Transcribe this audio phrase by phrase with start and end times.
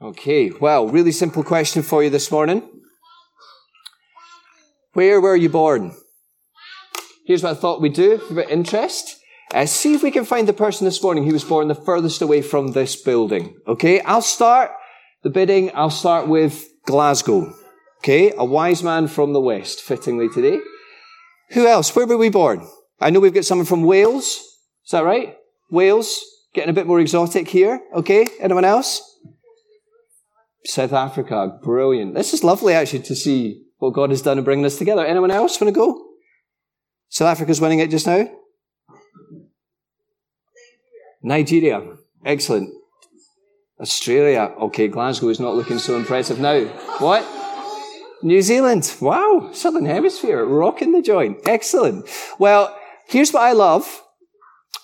[0.00, 2.62] Okay, well, really simple question for you this morning.
[4.92, 5.96] Where were you born?
[7.24, 9.18] Here's what I thought we'd do for interest.
[9.54, 12.20] Uh, see if we can find the person this morning who was born the furthest
[12.20, 13.56] away from this building.
[13.66, 14.70] Okay, I'll start
[15.22, 15.70] the bidding.
[15.74, 17.54] I'll start with Glasgow.
[18.00, 20.58] Okay, a wise man from the west, fittingly today.
[21.52, 21.96] Who else?
[21.96, 22.68] Where were we born?
[23.00, 24.24] I know we've got someone from Wales.
[24.84, 25.36] Is that right?
[25.70, 26.20] Wales,
[26.52, 27.80] getting a bit more exotic here.
[27.94, 29.00] Okay, anyone else?
[30.66, 32.14] South Africa, brilliant.
[32.14, 35.04] This is lovely actually to see what God has done in bringing us together.
[35.04, 36.06] Anyone else want to go?
[37.08, 38.28] South Africa's winning it just now?
[41.22, 41.96] Nigeria.
[42.24, 42.70] Excellent.
[43.80, 44.54] Australia.
[44.60, 46.64] Okay, Glasgow is not looking so impressive now.
[46.98, 47.24] What?
[48.22, 48.94] New Zealand.
[49.00, 49.50] Wow.
[49.52, 50.44] Southern Hemisphere.
[50.44, 51.38] Rocking the joint.
[51.46, 52.08] Excellent.
[52.38, 54.02] Well, here's what I love.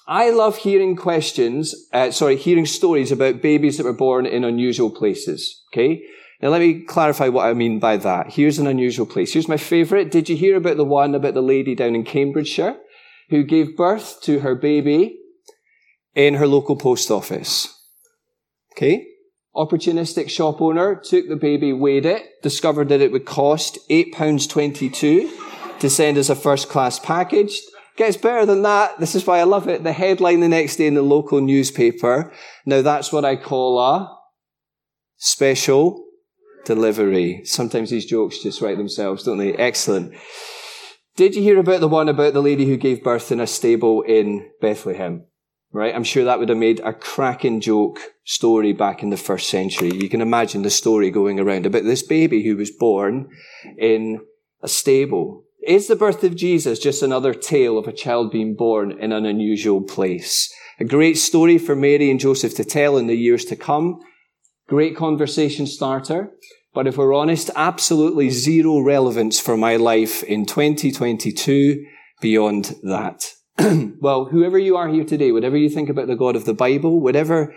[0.06, 4.90] I love hearing questions, uh, sorry, hearing stories about babies that were born in unusual
[4.90, 5.62] places.
[5.72, 6.02] Okay?
[6.40, 8.32] Now let me clarify what I mean by that.
[8.32, 9.32] Here's an unusual place.
[9.32, 10.10] Here's my favorite.
[10.10, 12.76] Did you hear about the one about the lady down in Cambridgeshire
[13.30, 15.18] who gave birth to her baby
[16.14, 17.68] in her local post office?
[18.72, 19.06] Okay?
[19.54, 25.90] Opportunistic shop owner took the baby, weighed it, discovered that it would cost £8.22 to
[25.90, 27.60] send as a first class package.
[27.96, 28.98] Gets better than that.
[28.98, 29.84] This is why I love it.
[29.84, 32.32] The headline the next day in the local newspaper.
[32.64, 34.18] Now that's what I call a
[35.16, 36.04] special
[36.64, 37.42] delivery.
[37.44, 39.52] Sometimes these jokes just write themselves, don't they?
[39.54, 40.14] Excellent.
[41.16, 44.02] Did you hear about the one about the lady who gave birth in a stable
[44.02, 45.26] in Bethlehem?
[45.70, 45.94] Right?
[45.94, 49.90] I'm sure that would have made a cracking joke story back in the first century.
[49.94, 53.28] You can imagine the story going around about this baby who was born
[53.78, 54.20] in
[54.62, 55.44] a stable.
[55.62, 59.24] Is the birth of Jesus just another tale of a child being born in an
[59.24, 60.52] unusual place?
[60.80, 64.00] A great story for Mary and Joseph to tell in the years to come.
[64.68, 66.32] Great conversation starter.
[66.74, 71.84] But if we're honest, absolutely zero relevance for my life in 2022
[72.20, 73.26] beyond that.
[74.00, 77.00] well, whoever you are here today, whatever you think about the God of the Bible,
[77.00, 77.54] whatever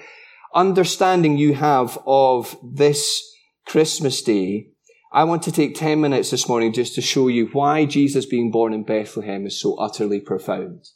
[0.53, 3.23] understanding you have of this
[3.65, 4.67] Christmas day,
[5.15, 8.51] I want to take 10 minutes this morning just to show you why Jesus being
[8.51, 10.89] born in Bethlehem is so utterly profound.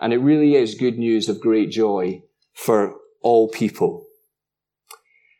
[0.00, 2.22] And it really is good news of great joy
[2.54, 4.06] for all people.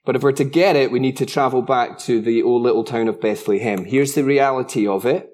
[0.04, 2.84] But if we're to get it, we need to travel back to the old little
[2.84, 3.86] town of Bethlehem.
[3.86, 5.30] Here's the reality of it.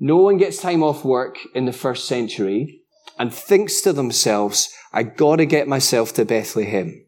[0.00, 2.80] No one gets time off work in the first century
[3.18, 7.04] and thinks to themselves, I gotta get myself to Bethlehem.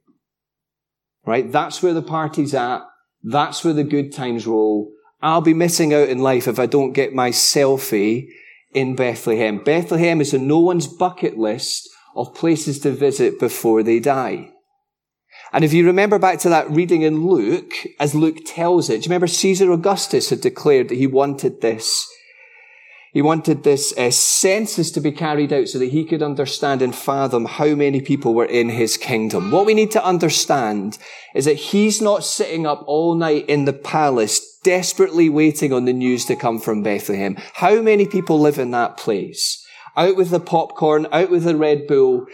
[1.25, 1.51] Right?
[1.51, 2.83] That's where the party's at.
[3.23, 4.93] That's where the good times roll.
[5.23, 8.29] I'll be missing out in life if I don't get my selfie
[8.73, 9.63] in Bethlehem.
[9.63, 14.51] Bethlehem is on no one's bucket list of places to visit before they die.
[15.53, 18.99] And if you remember back to that reading in Luke, as Luke tells it, do
[18.99, 22.09] you remember Caesar Augustus had declared that he wanted this
[23.13, 26.95] he wanted this uh, census to be carried out so that he could understand and
[26.95, 29.51] fathom how many people were in his kingdom.
[29.51, 30.97] What we need to understand
[31.35, 35.93] is that he's not sitting up all night in the palace desperately waiting on the
[35.93, 37.37] news to come from Bethlehem.
[37.55, 39.67] How many people live in that place?
[39.97, 42.27] Out with the popcorn, out with the Red Bull,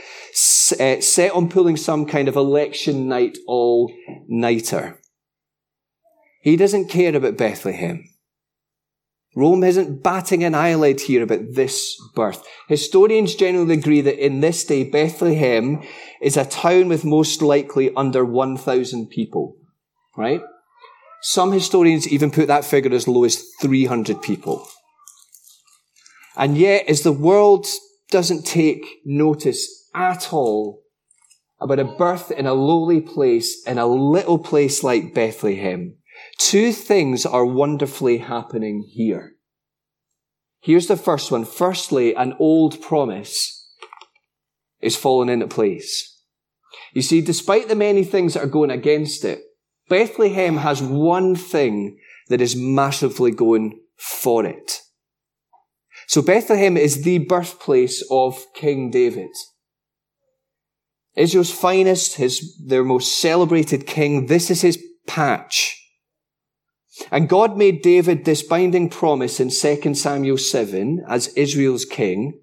[0.78, 5.00] uh, set on pulling some kind of election night all-nighter.
[6.42, 8.04] He doesn't care about Bethlehem.
[9.36, 12.42] Rome isn't batting an eyelid here about this birth.
[12.68, 15.82] Historians generally agree that in this day, Bethlehem
[16.22, 19.58] is a town with most likely under 1,000 people,
[20.16, 20.40] right?
[21.20, 24.66] Some historians even put that figure as low as 300 people.
[26.34, 27.66] And yet, as the world
[28.10, 30.82] doesn't take notice at all
[31.60, 35.96] about a birth in a lowly place, in a little place like Bethlehem,
[36.38, 39.32] Two things are wonderfully happening here.
[40.60, 41.44] Here's the first one.
[41.44, 43.70] Firstly, an old promise
[44.80, 46.20] is falling into place.
[46.92, 49.40] You see, despite the many things that are going against it,
[49.88, 51.98] Bethlehem has one thing
[52.28, 54.80] that is massively going for it.
[56.06, 59.30] So Bethlehem is the birthplace of King David.
[61.16, 64.26] Israel's finest, his, their most celebrated king.
[64.26, 65.75] This is his patch.
[67.10, 72.40] And God made David this binding promise in 2 Samuel 7 as Israel's king.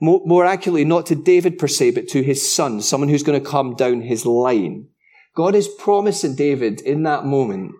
[0.00, 3.40] More, more, accurately, not to David per se, but to his son, someone who's going
[3.40, 4.88] to come down his line.
[5.36, 7.72] God is promising David in that moment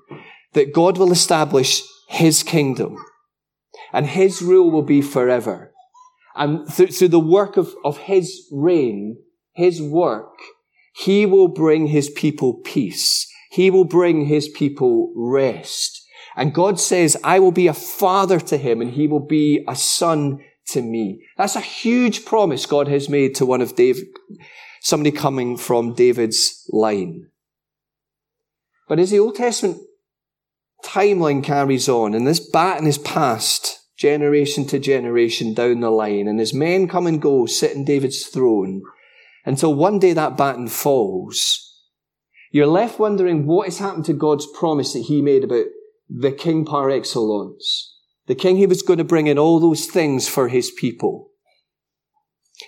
[0.53, 2.97] that God will establish his kingdom
[3.93, 5.73] and his rule will be forever.
[6.37, 9.19] And through, through the work of, of his reign,
[9.53, 10.35] his work,
[10.95, 13.29] He will bring his people peace.
[13.53, 16.03] He will bring his people rest.
[16.37, 19.77] And God says, I will be a father to him and he will be a
[19.77, 21.23] son to me.
[21.37, 24.07] That's a huge promise God has made to one of David,
[24.81, 27.29] somebody coming from David's line.
[28.89, 29.83] But as the Old Testament
[30.83, 36.41] timeline carries on and this baton is passed generation to generation down the line and
[36.41, 38.83] as men come and go sit in David's throne
[39.45, 41.72] until one day that baton falls,
[42.53, 45.67] you're left wondering what has happened to God's promise that he made about
[46.09, 47.97] the king par excellence,
[48.27, 51.31] the king who was going to bring in all those things for his people.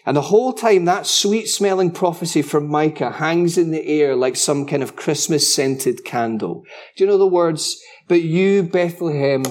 [0.06, 4.36] And the whole time that sweet smelling prophecy from Micah hangs in the air like
[4.36, 6.64] some kind of Christmas scented candle.
[6.96, 7.80] Do you know the words?
[8.08, 9.44] But you, Bethlehem,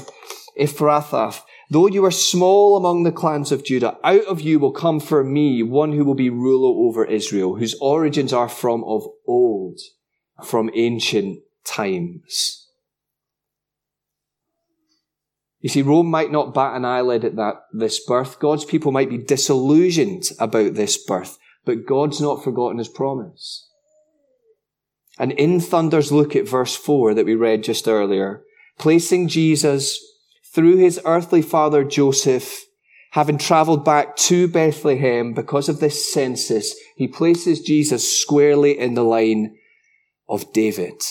[0.60, 5.00] Ephrathah, though you are small among the clans of Judah, out of you will come
[5.00, 9.80] for me one who will be ruler over Israel, whose origins are from of old,
[10.46, 12.68] from ancient times.
[15.64, 18.38] You see, Rome might not bat an eyelid at that, this birth.
[18.40, 23.70] God's people might be disillusioned about this birth, but God's not forgotten his promise.
[25.18, 28.44] And in Thunder's look at verse 4 that we read just earlier,
[28.78, 30.04] placing Jesus
[30.54, 32.66] through his earthly father Joseph,
[33.12, 39.04] having traveled back to Bethlehem because of this census, he places Jesus squarely in the
[39.04, 39.56] line
[40.28, 41.02] of David.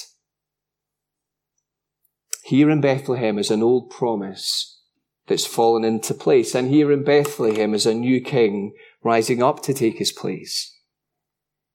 [2.44, 4.80] Here in Bethlehem is an old promise
[5.26, 6.54] that's fallen into place.
[6.54, 10.76] And here in Bethlehem is a new king rising up to take his place.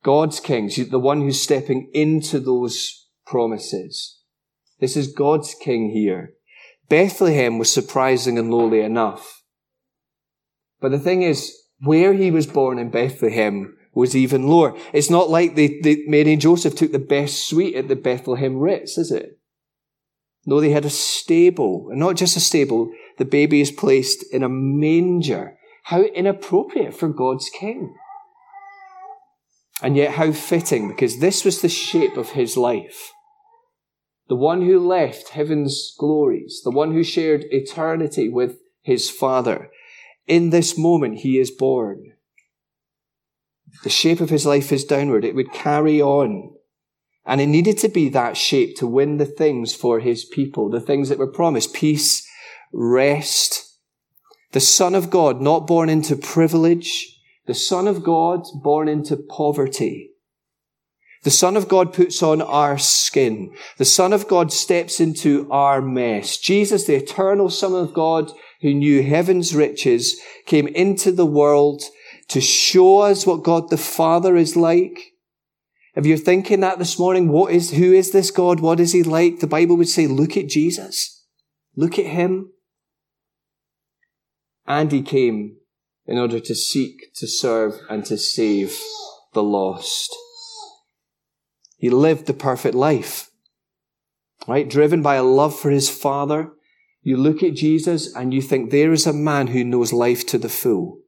[0.03, 4.19] God's king, the one who's stepping into those promises.
[4.79, 6.33] This is God's king here.
[6.89, 9.43] Bethlehem was surprising and lowly enough.
[10.79, 14.77] But the thing is, where he was born in Bethlehem was even lower.
[14.93, 18.57] It's not like they, they, Mary and Joseph took the best suite at the Bethlehem
[18.57, 19.39] Ritz, is it?
[20.45, 24.43] No, they had a stable, and not just a stable, the baby is placed in
[24.43, 25.57] a manger.
[25.83, 27.95] How inappropriate for God's king.
[29.81, 33.11] And yet how fitting, because this was the shape of his life.
[34.29, 39.69] The one who left heaven's glories, the one who shared eternity with his father.
[40.27, 42.13] In this moment, he is born.
[43.83, 45.25] The shape of his life is downward.
[45.25, 46.53] It would carry on
[47.27, 50.79] and it needed to be that shape to win the things for his people, the
[50.79, 52.25] things that were promised peace,
[52.71, 53.65] rest.
[54.53, 60.11] The Son of God, not born into privilege, the Son of God born into poverty.
[61.23, 63.53] The Son of God puts on our skin.
[63.77, 66.37] The Son of God steps into our mess.
[66.37, 68.31] Jesus, the eternal Son of God,
[68.61, 71.83] who knew heaven's riches, came into the world
[72.29, 75.13] to show us what God the Father is like
[75.97, 78.59] if you're thinking that this morning, what is, who is this God?
[78.59, 79.39] What is he like?
[79.39, 81.25] The Bible would say, look at Jesus.
[81.75, 82.51] Look at him.
[84.67, 85.57] And he came
[86.05, 88.77] in order to seek, to serve, and to save
[89.33, 90.15] the lost.
[91.77, 93.31] He lived the perfect life.
[94.47, 94.69] Right?
[94.69, 96.51] Driven by a love for his father.
[97.01, 100.37] You look at Jesus and you think there is a man who knows life to
[100.37, 100.99] the full.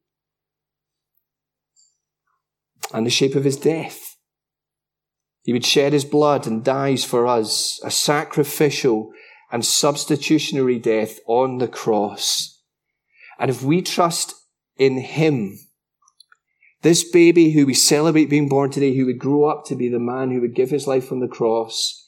[2.93, 4.09] And the shape of his death
[5.49, 9.11] he would shed his blood and dies for us, a sacrificial
[9.51, 12.61] and substitutionary death on the cross.
[13.39, 14.35] And if we trust
[14.77, 15.57] in him,
[16.83, 19.97] this baby who we celebrate being born today, who would grow up to be the
[19.97, 22.07] man who would give his life on the cross,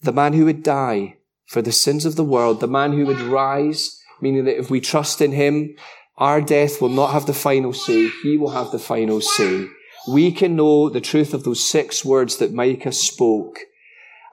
[0.00, 3.20] the man who would die for the sins of the world, the man who would
[3.20, 5.74] rise, meaning that if we trust in him,
[6.18, 9.68] our death will not have the final say, he will have the final say
[10.08, 13.60] we can know the truth of those six words that Micah spoke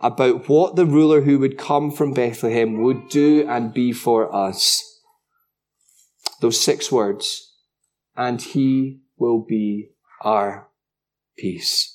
[0.01, 5.01] about what the ruler who would come from Bethlehem would do and be for us.
[6.41, 7.53] Those six words.
[8.15, 9.89] And he will be
[10.21, 10.69] our
[11.37, 11.91] peace.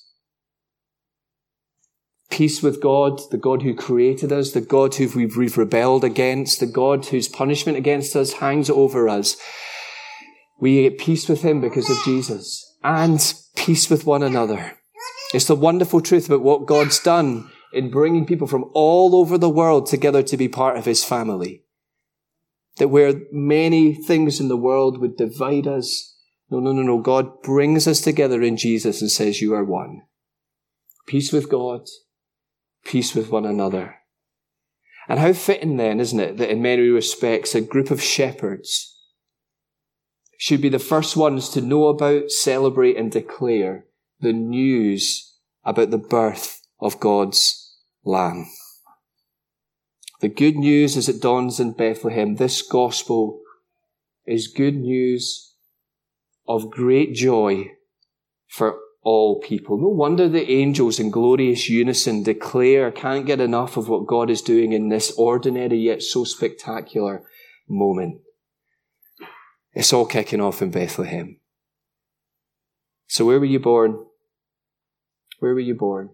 [2.30, 6.66] Peace with God, the God who created us, the God who we've rebelled against, the
[6.66, 9.36] God whose punishment against us hangs over us.
[10.60, 14.76] We get peace with him because of Jesus and peace with one another.
[15.32, 19.48] It's the wonderful truth about what God's done in bringing people from all over the
[19.48, 21.64] world together to be part of his family.
[22.76, 26.16] That where many things in the world would divide us,
[26.50, 27.00] no, no, no, no.
[27.00, 30.02] God brings us together in Jesus and says, you are one.
[31.06, 31.86] Peace with God,
[32.84, 33.96] peace with one another.
[35.08, 38.99] And how fitting then, isn't it, that in many respects a group of shepherds
[40.40, 43.84] should be the first ones to know about, celebrate, and declare
[44.20, 48.46] the news about the birth of God's Lamb.
[50.22, 53.42] The good news as it dawns in Bethlehem, this gospel
[54.24, 55.52] is good news
[56.48, 57.72] of great joy
[58.48, 59.76] for all people.
[59.76, 64.40] No wonder the angels in glorious unison declare, can't get enough of what God is
[64.40, 67.24] doing in this ordinary yet so spectacular
[67.68, 68.22] moment.
[69.72, 71.38] It's all kicking off in Bethlehem.
[73.06, 74.04] So where were you born?
[75.38, 76.10] Where were you born?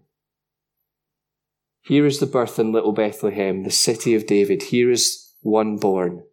[1.81, 4.63] Here is the birth in little Bethlehem, the city of David.
[4.63, 6.23] Here is one born,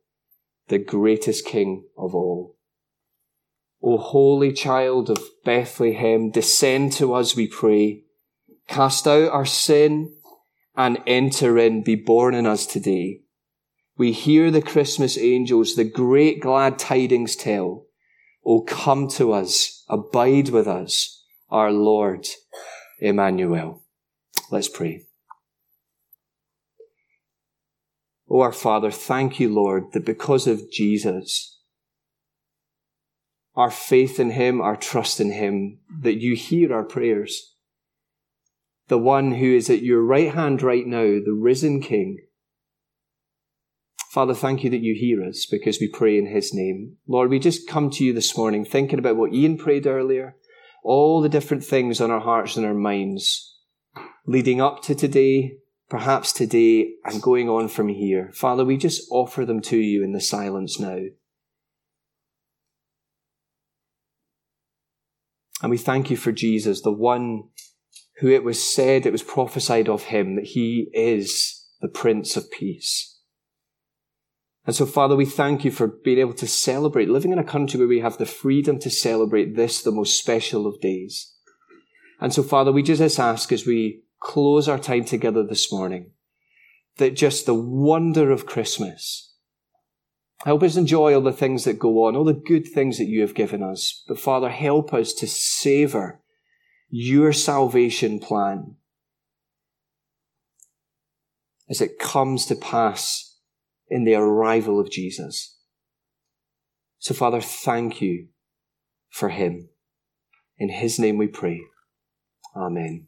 [0.69, 2.57] the greatest king of all.
[3.83, 8.05] O holy child of Bethlehem, descend to us, we pray.
[8.67, 10.15] Cast out our sin
[10.75, 13.21] and enter in, be born in us today.
[13.97, 17.87] We hear the Christmas angels, the great glad tidings tell.
[18.45, 22.27] O come to us, abide with us, our Lord
[22.99, 23.83] Emmanuel.
[24.51, 25.05] Let's pray.
[28.29, 31.61] O our Father, thank you, Lord, that because of Jesus,
[33.55, 37.55] our faith in Him, our trust in Him, that you hear our prayers.
[38.89, 42.19] The one who is at your right hand right now, the risen King.
[44.15, 46.99] Father, thank you that you hear us because we pray in His name.
[47.09, 50.37] Lord, we just come to you this morning thinking about what Ian prayed earlier,
[50.85, 53.59] all the different things on our hearts and our minds
[54.25, 55.57] leading up to today,
[55.91, 58.31] perhaps today, and going on from here.
[58.35, 61.01] Father, we just offer them to you in the silence now.
[65.61, 67.49] And we thank you for Jesus, the one
[68.19, 72.49] who it was said, it was prophesied of him that he is the Prince of
[72.53, 73.14] Peace.
[74.67, 77.79] And so, Father, we thank you for being able to celebrate, living in a country
[77.79, 81.35] where we have the freedom to celebrate this, the most special of days.
[82.21, 86.13] And so, Father, we just ask as we close our time together this morning
[86.97, 89.35] that just the wonder of Christmas,
[90.45, 93.23] Help us enjoy all the things that go on, all the good things that you
[93.23, 94.05] have given us.
[94.07, 96.21] But Father, help us to savor
[96.91, 98.77] your salvation plan
[101.69, 103.34] as it comes to pass
[103.89, 105.59] in the arrival of Jesus.
[106.99, 108.29] So Father, thank you
[109.11, 109.69] for him.
[110.59, 111.61] In his name we pray.
[112.57, 113.07] Amen.